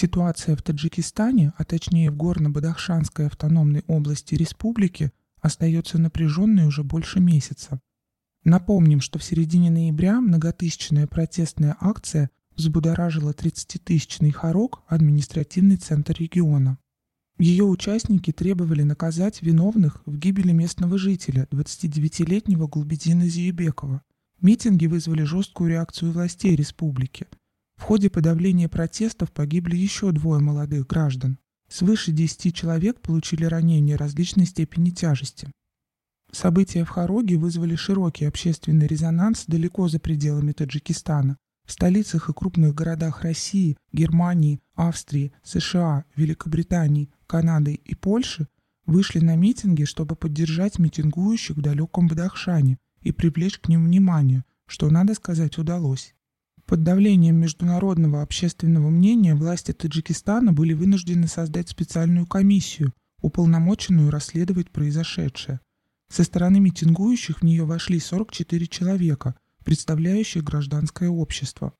Ситуация 0.00 0.56
в 0.56 0.62
Таджикистане, 0.62 1.52
а 1.58 1.64
точнее 1.64 2.10
в 2.10 2.16
Горно-Бадахшанской 2.16 3.26
автономной 3.26 3.84
области 3.86 4.34
республики, 4.34 5.12
остается 5.42 5.98
напряженной 5.98 6.64
уже 6.64 6.82
больше 6.82 7.20
месяца. 7.20 7.82
Напомним, 8.42 9.02
что 9.02 9.18
в 9.18 9.22
середине 9.22 9.70
ноября 9.70 10.22
многотысячная 10.22 11.06
протестная 11.06 11.76
акция 11.78 12.30
взбудоражила 12.56 13.32
30-тысячный 13.32 14.30
Харок, 14.30 14.84
административный 14.86 15.76
центр 15.76 16.16
региона. 16.18 16.78
Ее 17.38 17.64
участники 17.64 18.32
требовали 18.32 18.84
наказать 18.84 19.42
виновных 19.42 20.00
в 20.06 20.16
гибели 20.16 20.52
местного 20.52 20.96
жителя, 20.96 21.46
29-летнего 21.50 22.68
Гулбедина 22.68 23.26
Зиебекова. 23.28 24.00
Митинги 24.40 24.86
вызвали 24.86 25.24
жесткую 25.24 25.68
реакцию 25.68 26.12
властей 26.12 26.56
республики. 26.56 27.26
В 27.80 27.84
ходе 27.84 28.10
подавления 28.10 28.68
протестов 28.68 29.32
погибли 29.32 29.74
еще 29.74 30.12
двое 30.12 30.38
молодых 30.38 30.86
граждан. 30.86 31.38
Свыше 31.66 32.12
10 32.12 32.54
человек 32.54 33.00
получили 33.00 33.46
ранения 33.46 33.96
различной 33.96 34.44
степени 34.44 34.90
тяжести. 34.90 35.50
События 36.30 36.84
в 36.84 36.90
Хароге 36.90 37.38
вызвали 37.38 37.76
широкий 37.76 38.26
общественный 38.26 38.86
резонанс 38.86 39.46
далеко 39.46 39.88
за 39.88 39.98
пределами 39.98 40.52
Таджикистана. 40.52 41.38
В 41.66 41.72
столицах 41.72 42.28
и 42.28 42.34
крупных 42.34 42.74
городах 42.74 43.22
России, 43.22 43.78
Германии, 43.92 44.60
Австрии, 44.74 45.32
США, 45.42 46.04
Великобритании, 46.16 47.10
Канады 47.26 47.80
и 47.82 47.94
Польши 47.94 48.46
вышли 48.84 49.20
на 49.20 49.36
митинги, 49.36 49.84
чтобы 49.84 50.16
поддержать 50.16 50.78
митингующих 50.78 51.56
в 51.56 51.62
далеком 51.62 52.08
Бадахшане 52.08 52.76
и 53.00 53.10
привлечь 53.10 53.58
к 53.58 53.68
ним 53.68 53.86
внимание, 53.86 54.44
что, 54.66 54.90
надо 54.90 55.14
сказать, 55.14 55.56
удалось. 55.56 56.14
Под 56.70 56.84
давлением 56.84 57.34
международного 57.34 58.22
общественного 58.22 58.90
мнения 58.90 59.34
власти 59.34 59.72
Таджикистана 59.72 60.52
были 60.52 60.72
вынуждены 60.72 61.26
создать 61.26 61.68
специальную 61.68 62.28
комиссию, 62.28 62.94
уполномоченную 63.20 64.08
расследовать 64.08 64.70
произошедшее. 64.70 65.58
Со 66.10 66.22
стороны 66.22 66.60
митингующих 66.60 67.40
в 67.40 67.42
нее 67.42 67.64
вошли 67.64 67.98
44 67.98 68.68
человека, 68.68 69.34
представляющих 69.64 70.44
гражданское 70.44 71.08
общество. 71.08 71.72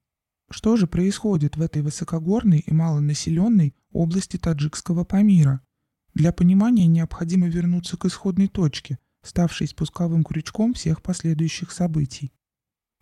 Что 0.51 0.77
же 0.77 0.89
происходит 0.89 1.57
в 1.57 1.63
этой 1.63 1.83
высокогорной 1.83 2.65
и 2.67 2.75
малонаселенной 2.75 3.77
области 3.93 4.39
таджикского 4.39 5.05
Памира? 5.05 5.61
Для 6.15 6.33
понимания 6.33 6.89
необходимо 6.89 7.47
вернуться 7.47 7.97
к 7.97 8.07
исходной 8.07 8.49
точке, 8.49 8.99
ставшей 9.23 9.69
спусковым 9.69 10.25
крючком 10.25 10.75
всех 10.75 11.01
последующих 11.01 11.71
событий. 11.71 12.33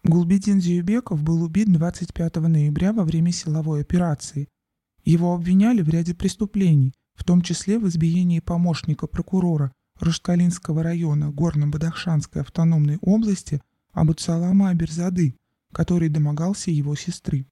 Гулбидин 0.04 0.60
Зиюбеков 0.60 1.22
был 1.22 1.42
убит 1.42 1.72
25 1.72 2.36
ноября 2.36 2.92
во 2.92 3.04
время 3.04 3.32
силовой 3.32 3.80
операции. 3.80 4.48
Его 5.04 5.34
обвиняли 5.34 5.82
в 5.82 5.88
ряде 5.88 6.14
преступлений, 6.14 6.94
в 7.14 7.24
том 7.24 7.42
числе 7.42 7.78
в 7.78 7.88
избиении 7.88 8.40
помощника 8.40 9.06
прокурора 9.06 9.72
Рушкалинского 10.00 10.82
района 10.82 11.30
Горно-Бадахшанской 11.30 12.42
автономной 12.42 12.98
области 13.00 13.60
Абуцалама 13.92 14.70
Аберзады– 14.70 15.34
который 15.72 16.08
домогался 16.08 16.70
его 16.70 16.94
сестры. 16.94 17.46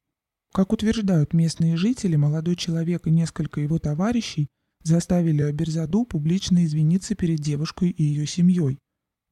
Как 0.53 0.73
утверждают 0.73 1.35
местные 1.35 1.77
жители, 1.77 2.17
молодой 2.17 2.57
человек 2.57 3.07
и 3.07 3.11
несколько 3.11 3.61
его 3.61 3.79
товарищей 3.79 4.49
заставили 4.83 5.43
Аберзаду 5.43 6.05
публично 6.05 6.65
извиниться 6.65 7.15
перед 7.15 7.41
девушкой 7.41 7.91
и 7.91 8.03
ее 8.03 8.27
семьей. 8.27 8.79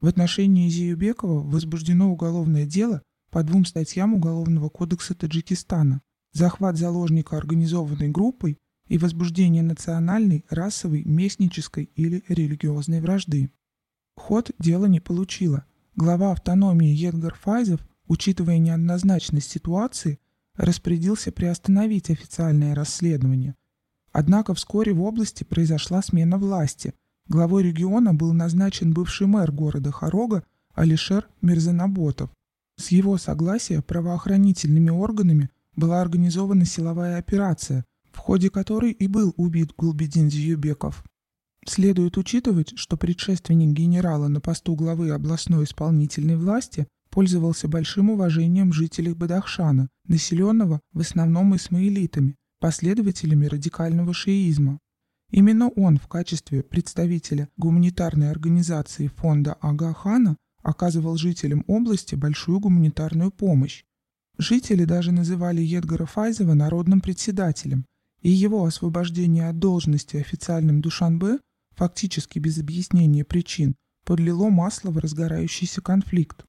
В 0.04 0.06
отношении 0.06 0.68
Зиюбекова 0.68 1.40
возбуждено 1.40 2.12
уголовное 2.12 2.66
дело 2.66 3.00
по 3.30 3.42
двум 3.42 3.64
статьям 3.64 4.12
Уголовного 4.12 4.68
кодекса 4.68 5.14
Таджикистана 5.14 6.02
«Захват 6.34 6.76
заложника 6.76 7.38
организованной 7.38 8.10
группой» 8.10 8.58
и 8.86 8.98
возбуждение 8.98 9.62
национальной, 9.62 10.44
расовой, 10.50 11.04
местнической 11.04 11.84
или 11.94 12.22
религиозной 12.28 13.00
вражды. 13.00 13.50
Ход 14.14 14.50
дело 14.58 14.84
не 14.84 15.00
получило. 15.00 15.64
Глава 15.96 16.32
автономии 16.32 16.88
Едгар 16.88 17.34
Файзов 17.34 17.80
учитывая 18.06 18.58
неоднозначность 18.58 19.50
ситуации, 19.50 20.20
распорядился 20.54 21.32
приостановить 21.32 22.10
официальное 22.10 22.74
расследование. 22.74 23.54
Однако 24.12 24.52
вскоре 24.52 24.92
в 24.92 25.00
области 25.00 25.44
произошла 25.44 26.02
смена 26.02 26.36
власти. 26.36 26.92
Главой 27.28 27.62
региона 27.62 28.12
был 28.12 28.32
назначен 28.34 28.92
бывший 28.92 29.26
мэр 29.26 29.50
города 29.50 29.90
Хорога 29.90 30.44
Алишер 30.74 31.28
Мирзанаботов. 31.40 32.30
С 32.76 32.88
его 32.88 33.16
согласия 33.16 33.80
правоохранительными 33.80 34.90
органами 34.90 35.48
была 35.74 36.02
организована 36.02 36.66
силовая 36.66 37.18
операция, 37.18 37.84
в 38.12 38.18
ходе 38.18 38.50
которой 38.50 38.92
и 38.92 39.06
был 39.06 39.32
убит 39.36 39.72
Гулбедин 39.76 40.30
Зиюбеков. 40.30 41.02
Следует 41.66 42.18
учитывать, 42.18 42.76
что 42.76 42.96
предшественник 42.96 43.74
генерала 43.74 44.28
на 44.28 44.40
посту 44.40 44.74
главы 44.74 45.10
областной 45.10 45.64
исполнительной 45.64 46.36
власти 46.36 46.86
пользовался 47.08 47.68
большим 47.68 48.10
уважением 48.10 48.72
жителей 48.72 49.14
Бадахшана, 49.14 49.88
населенного 50.06 50.80
в 50.92 51.00
основном 51.00 51.56
исмаилитами, 51.56 52.36
последователями 52.60 53.46
радикального 53.46 54.12
шиизма. 54.12 54.78
Именно 55.34 55.68
он 55.70 55.98
в 55.98 56.06
качестве 56.06 56.62
представителя 56.62 57.48
гуманитарной 57.56 58.30
организации 58.30 59.08
фонда 59.08 59.54
Ага-хана 59.60 60.36
оказывал 60.62 61.16
жителям 61.16 61.64
области 61.66 62.14
большую 62.14 62.60
гуманитарную 62.60 63.32
помощь. 63.32 63.82
Жители 64.38 64.84
даже 64.84 65.10
называли 65.10 65.60
Едгара 65.60 66.06
Файзова 66.06 66.54
народным 66.54 67.00
председателем, 67.00 67.84
и 68.22 68.30
его 68.30 68.64
освобождение 68.64 69.48
от 69.48 69.58
должности 69.58 70.18
официальным 70.18 70.80
Душанбе, 70.80 71.40
фактически 71.72 72.38
без 72.38 72.58
объяснения 72.58 73.24
причин, 73.24 73.74
подлило 74.04 74.50
масло 74.50 74.92
в 74.92 74.98
разгорающийся 74.98 75.82
конфликт. 75.82 76.44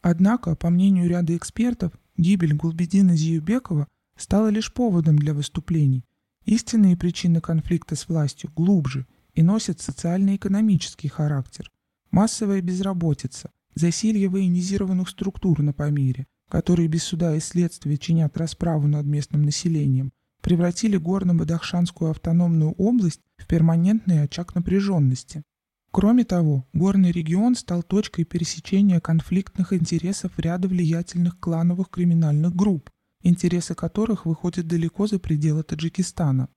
Однако, 0.00 0.56
по 0.56 0.70
мнению 0.70 1.06
ряда 1.06 1.36
экспертов, 1.36 1.92
гибель 2.16 2.54
Гулбедина 2.54 3.14
Зиюбекова 3.14 3.88
стала 4.16 4.48
лишь 4.48 4.72
поводом 4.72 5.18
для 5.18 5.34
выступлений. 5.34 6.06
Истинные 6.44 6.96
причины 6.96 7.40
конфликта 7.40 7.94
с 7.94 8.08
властью 8.08 8.50
глубже 8.54 9.06
и 9.34 9.42
носят 9.42 9.80
социально-экономический 9.80 11.08
характер. 11.08 11.70
Массовая 12.10 12.60
безработица, 12.60 13.50
засилье 13.74 14.28
военизированных 14.28 15.08
структур 15.08 15.62
на 15.62 15.72
Памире, 15.72 16.26
которые 16.48 16.88
без 16.88 17.04
суда 17.04 17.36
и 17.36 17.40
следствия 17.40 17.96
чинят 17.96 18.36
расправу 18.36 18.86
над 18.88 19.06
местным 19.06 19.42
населением, 19.42 20.12
превратили 20.42 20.98
горно-бадахшанскую 20.98 22.10
автономную 22.10 22.72
область 22.72 23.20
в 23.38 23.46
перманентный 23.46 24.22
очаг 24.22 24.54
напряженности. 24.54 25.42
Кроме 25.92 26.24
того, 26.24 26.66
горный 26.72 27.12
регион 27.12 27.54
стал 27.54 27.82
точкой 27.82 28.24
пересечения 28.24 28.98
конфликтных 28.98 29.72
интересов 29.72 30.32
ряда 30.38 30.66
влиятельных 30.66 31.38
клановых 31.38 31.90
криминальных 31.90 32.54
групп, 32.56 32.90
интересы 33.22 33.74
которых 33.74 34.26
выходят 34.26 34.66
далеко 34.66 35.06
за 35.06 35.18
пределы 35.18 35.62
Таджикистана. 35.62 36.48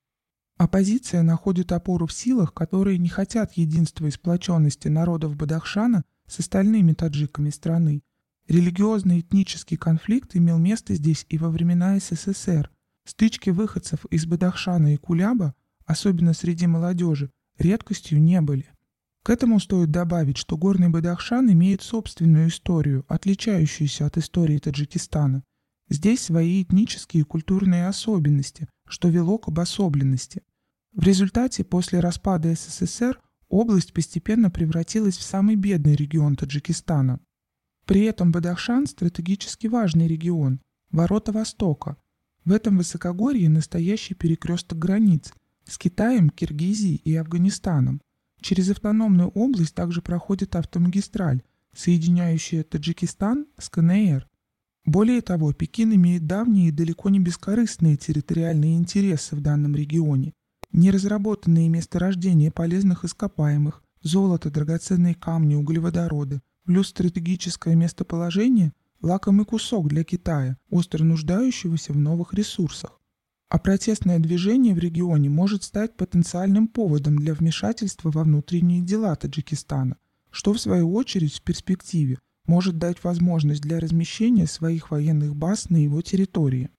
Оппозиция 0.58 1.22
находит 1.22 1.72
опору 1.72 2.08
в 2.08 2.14
силах, 2.14 2.54
которые 2.54 2.98
не 2.98 3.10
хотят 3.10 3.54
единства 3.58 4.06
и 4.06 4.12
сплоченности 4.12 4.88
народов 4.88 5.36
Бадахшана 5.36 6.06
с 6.28 6.40
остальными 6.40 6.94
таджиками 6.94 7.50
страны. 7.50 8.04
Религиозно-этнический 8.48 9.76
конфликт 9.76 10.36
имел 10.36 10.58
место 10.58 10.94
здесь 10.94 11.26
и 11.30 11.38
во 11.38 11.50
времена 11.50 12.00
СССР. 12.00 12.72
Стычки 13.06 13.50
выходцев 13.50 14.06
из 14.06 14.26
Бадахшана 14.26 14.94
и 14.94 14.98
Куляба, 14.98 15.54
особенно 15.86 16.34
среди 16.34 16.68
молодежи, 16.68 17.32
редкостью 17.58 18.22
не 18.22 18.40
были. 18.42 18.66
К 19.24 19.32
этому 19.32 19.60
стоит 19.60 19.92
добавить, 19.92 20.38
что 20.38 20.56
горный 20.56 20.90
Бадахшан 20.90 21.52
имеет 21.52 21.82
собственную 21.82 22.50
историю, 22.50 23.04
отличающуюся 23.08 24.06
от 24.06 24.18
истории 24.18 24.60
Таджикистана. 24.60 25.44
Здесь 25.90 26.22
свои 26.22 26.64
этнические 26.64 27.22
и 27.22 27.26
культурные 27.26 27.88
особенности, 27.88 28.68
что 28.88 29.08
вело 29.10 29.38
к 29.38 29.48
обособленности. 29.48 30.44
В 30.94 31.04
результате, 31.04 31.64
после 31.64 32.00
распада 32.00 32.54
СССР, 32.56 33.20
область 33.50 33.94
постепенно 33.94 34.50
превратилась 34.50 35.18
в 35.18 35.22
самый 35.22 35.56
бедный 35.56 35.96
регион 35.96 36.36
Таджикистана. 36.36 37.20
При 37.86 38.02
этом 38.02 38.32
Бадахшан– 38.32 38.86
стратегически 38.88 39.68
важный 39.68 40.08
регион, 40.08 40.60
ворота 40.90 41.32
Востока. 41.32 41.98
В 42.46 42.52
этом 42.52 42.78
высокогорье 42.78 43.48
настоящий 43.50 44.16
перекресток 44.16 44.80
границ 44.80 45.34
с 45.66 45.78
Китаем, 45.78 46.30
Киргизией 46.30 47.02
и 47.04 47.16
Афганистаном. 47.16 48.02
Через 48.42 48.70
автономную 48.70 49.30
область 49.30 49.76
также 49.76 50.02
проходит 50.02 50.56
автомагистраль, 50.56 51.44
соединяющая 51.74 52.64
Таджикистан 52.64 53.48
с 53.58 53.70
КНР. 53.70 54.28
Более 54.86 55.22
того, 55.22 55.52
Пекин 55.52 55.96
имеет 55.96 56.28
давние 56.28 56.68
и 56.70 56.72
далеко 56.72 57.10
не 57.10 57.20
бескорыстные 57.20 57.98
территориальные 57.98 58.78
интересы 58.78 59.36
в 59.36 59.42
данном 59.42 59.76
регионе. 59.76 60.34
Неразработанные 60.72 61.70
месторождения 61.70 62.52
полезных 62.52 63.04
ископаемых, 63.04 63.84
золото, 64.04 64.52
драгоценные 64.52 65.16
камни, 65.16 65.56
углеводороды, 65.56 66.42
плюс 66.66 66.90
стратегическое 66.90 67.76
местоположение– 67.76 68.74
лакомый 69.02 69.46
кусок 69.46 69.88
для 69.88 70.04
Китая, 70.04 70.58
остро 70.70 71.04
нуждающегося 71.04 71.94
в 71.94 71.98
новых 71.98 72.34
ресурсах. 72.34 73.00
а 73.50 73.60
протестное 73.60 74.20
движение 74.20 74.74
в 74.74 74.80
регионе 74.80 75.30
может 75.30 75.64
стать 75.64 75.96
потенциальным 75.96 76.68
поводом 76.68 77.18
для 77.18 77.34
вмешательства 77.34 78.12
во 78.12 78.24
внутренние 78.24 78.82
дела 78.82 79.16
Таджикистана, 79.16 79.98
что 80.32 80.52
в 80.52 80.60
свою 80.60 80.94
очередь 80.94 81.36
в 81.36 81.42
перспективе 81.42 82.20
может 82.48 82.78
дать 82.78 83.04
возможность 83.04 83.62
для 83.62 83.80
размещения 83.80 84.48
своих 84.48 84.92
военных 84.92 85.36
баз 85.36 85.70
на 85.70 85.78
его 85.78 86.02
территории. 86.02 86.70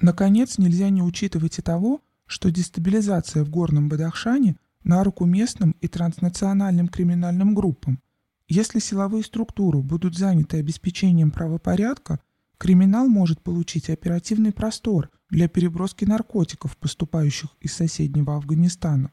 Наконец, 0.00 0.58
нельзя 0.58 0.88
не 0.90 1.02
учитывать 1.02 1.58
и 1.58 1.62
того, 1.62 2.00
что 2.26 2.50
дестабилизация 2.50 3.44
в 3.44 3.50
Горном 3.50 3.88
Бадахшане 3.88 4.56
на 4.84 5.04
руку 5.04 5.24
местным 5.24 5.72
и 5.80 5.88
транснациональным 5.88 6.88
криминальным 6.88 7.54
группам. 7.54 8.00
Если 8.48 8.78
силовые 8.78 9.24
структуры 9.24 9.80
будут 9.80 10.16
заняты 10.16 10.58
обеспечением 10.58 11.30
правопорядка, 11.30 12.20
криминал 12.58 13.08
может 13.08 13.40
получить 13.40 13.90
оперативный 13.90 14.52
простор 14.52 15.10
для 15.30 15.48
переброски 15.48 16.04
наркотиков, 16.04 16.76
поступающих 16.76 17.50
из 17.60 17.72
соседнего 17.72 18.36
Афганистана. 18.36 19.10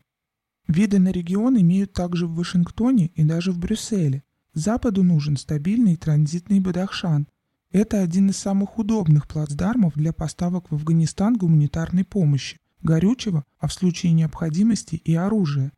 Виды 0.67 0.99
на 0.99 1.09
регион 1.09 1.59
имеют 1.59 1.93
также 1.93 2.27
в 2.27 2.35
Вашингтоне 2.35 3.07
и 3.15 3.23
даже 3.23 3.51
в 3.51 3.57
Брюсселе. 3.57 4.23
Западу 4.59 5.03
нужен 5.03 5.37
стабильный 5.37 5.95
транзитный 5.95 6.59
Бадахшан. 6.59 7.27
Это 7.71 8.01
один 8.01 8.29
из 8.29 8.37
самых 8.37 8.77
удобных 8.77 9.25
плацдармов 9.25 9.93
для 9.93 10.11
поставок 10.11 10.69
в 10.69 10.75
Афганистан 10.75 11.37
гуманитарной 11.37 12.03
помощи, 12.03 12.57
горючего, 12.81 13.45
а 13.57 13.67
в 13.67 13.73
случае 13.73 14.11
необходимости 14.11 14.95
и 14.95 15.15
оружия. 15.15 15.71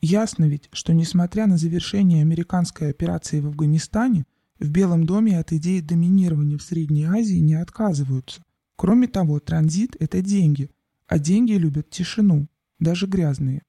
Ясно 0.00 0.46
ведь, 0.46 0.70
что 0.72 0.94
несмотря 0.94 1.46
на 1.46 1.58
завершение 1.58 2.22
американской 2.22 2.88
операции 2.88 3.40
в 3.40 3.48
Афганистане, 3.48 4.24
в 4.58 4.70
Белом 4.70 5.04
доме 5.04 5.38
от 5.38 5.52
идеи 5.52 5.80
доминирования 5.80 6.56
в 6.56 6.62
Средней 6.62 7.04
Азии 7.04 7.38
не 7.38 7.54
отказываются. 7.54 8.42
Кроме 8.76 9.08
того, 9.08 9.40
транзит– 9.40 9.94
это 10.00 10.22
деньги, 10.22 10.70
а 11.06 11.18
деньги 11.18 11.52
любят 11.52 11.90
тишину, 11.90 12.48
даже 12.78 13.06
грязные. 13.06 13.62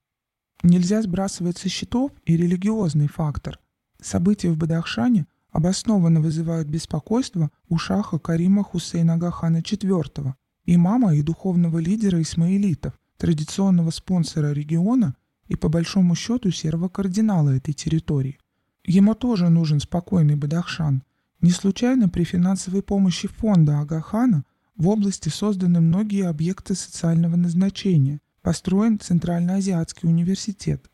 Нельзя 0.63 1.01
сбрасывать 1.01 1.57
со 1.57 1.68
счетов 1.68 2.12
и 2.24 2.38
религиозный 2.38 3.07
фактор. 3.07 3.60
События 4.03 4.51
в 4.51 4.57
Бадахшане 4.57 5.27
обоснованно 5.51 6.19
вызывают 6.19 6.67
беспокойство 6.67 7.51
у 7.69 7.77
шаха 7.77 8.19
Карима 8.19 8.63
Хусейна 8.63 9.13
Агахана 9.13 9.59
IV, 9.61 10.33
имама 10.65 11.15
и 11.15 11.21
духовного 11.21 11.77
лидера 11.77 12.21
исмаилитов, 12.21 13.00
традиционного 13.17 13.91
спонсора 13.91 14.51
региона 14.51 15.15
и 15.47 15.55
по 15.55 15.69
большому 15.69 16.15
счету 16.15 16.51
серого 16.51 16.89
кардинала 16.89 17.51
этой 17.51 17.73
территории. 17.73 18.39
Ему 18.83 19.15
тоже 19.15 19.47
нужен 19.50 19.79
спокойный 19.79 20.35
Бадахшан. 20.35 21.03
Не 21.39 21.51
случайно 21.51 22.09
при 22.09 22.25
финансовой 22.25 22.81
помощи 22.81 23.29
фонда 23.29 23.79
Агахана 23.79 24.44
в 24.75 24.89
области 24.89 25.29
созданы 25.29 25.79
многие 25.79 26.27
объекты 26.27 26.75
социального 26.75 27.38
назначения, 27.38 28.19
построен 28.41 29.00
Центральноазиатский 29.00 30.09
университет. 30.09 30.89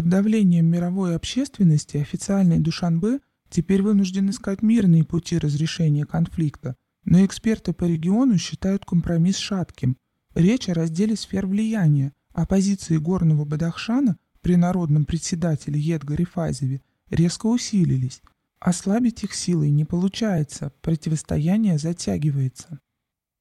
Под 0.00 0.08
давлением 0.08 0.64
мировой 0.64 1.14
общественности 1.14 1.98
официальный 1.98 2.58
Душанбе 2.58 3.20
теперь 3.50 3.82
вынужден 3.82 4.30
искать 4.30 4.62
мирные 4.62 5.04
пути 5.04 5.36
разрешения 5.36 6.06
конфликта, 6.06 6.74
но 7.04 7.22
эксперты 7.22 7.74
по 7.74 7.84
региону 7.84 8.38
считают 8.38 8.86
компромисс 8.86 9.36
шатким. 9.36 9.98
Речь 10.34 10.70
о 10.70 10.72
разделе 10.72 11.16
сфер 11.16 11.46
влияния, 11.46 12.14
а 12.32 12.46
позиции 12.46 12.96
горного 12.96 13.44
Бадахшана 13.44 14.16
при 14.40 14.56
народном 14.56 15.04
председателе 15.04 15.78
Едгаре 15.78 16.24
Фазеве 16.24 16.80
резко 17.10 17.44
усилились. 17.44 18.22
Ослабить 18.58 19.22
их 19.22 19.34
силой 19.34 19.68
не 19.68 19.84
получается, 19.84 20.72
противостояние 20.80 21.76
затягивается. 21.76 22.80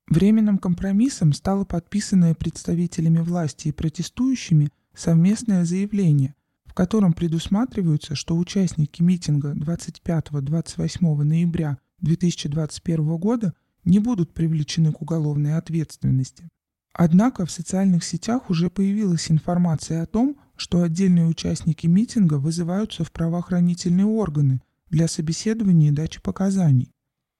Временным 0.09 0.57
компромиссом 0.57 1.31
стало 1.31 1.63
подписанное 1.63 2.35
представителями 2.35 3.19
власти 3.19 3.69
и 3.69 3.71
протестующими 3.71 4.71
совместное 4.93 5.63
заявление, 5.63 6.35
котором 6.79 7.11
предусматривается, 7.11 8.15
что 8.15 8.37
участники 8.37 9.01
митинга 9.01 9.51
25-28 9.51 11.23
ноября 11.23 11.77
2021 11.99 13.17
года 13.17 13.53
не 13.83 13.99
будут 13.99 14.33
привлечены 14.33 14.93
к 14.93 15.01
уголовной 15.01 15.57
ответственности. 15.57 16.47
Однако 16.93 17.45
в 17.45 17.51
социальных 17.51 18.05
сетях 18.05 18.49
уже 18.49 18.69
появилась 18.69 19.29
информация 19.29 20.03
о 20.03 20.05
том, 20.05 20.37
что 20.55 20.81
отдельные 20.81 21.25
участники 21.25 21.85
митинга 21.85 22.35
вызываются 22.35 23.03
в 23.03 23.11
правоохранительные 23.11 24.05
органы 24.05 24.61
для 24.89 25.09
собеседования 25.09 25.89
и 25.89 25.91
дачи 25.91 26.21
показаний. 26.21 26.93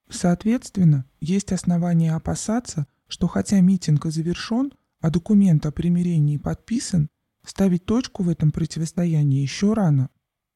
Соответственно, 0.10 1.06
есть 1.22 1.54
основания 1.54 2.14
опасаться, 2.14 2.88
что 3.08 3.28
хотя 3.28 3.62
митинг 3.62 4.06
и 4.06 4.12
завершен, 4.12 4.74
а 5.00 5.10
документ 5.10 5.66
о 5.66 5.72
примирении 5.72 6.36
подписан, 6.36 7.08
ставить 7.50 7.86
точку 7.86 8.24
в 8.24 8.30
этом 8.30 8.52
противостоянии 8.52 9.42
еще 9.42 9.74
рано. 9.74 10.10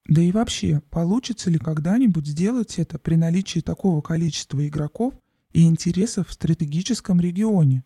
Да 0.07 0.21
и 0.21 0.31
вообще, 0.31 0.81
получится 0.89 1.49
ли 1.49 1.57
когда-нибудь 1.57 2.27
сделать 2.27 2.77
это 2.77 2.99
при 2.99 3.15
наличии 3.15 3.61
такого 3.61 4.01
количества 4.01 4.65
игроков 4.67 5.13
и 5.53 5.65
интересов 5.65 6.27
в 6.27 6.33
стратегическом 6.33 7.19
регионе? 7.19 7.83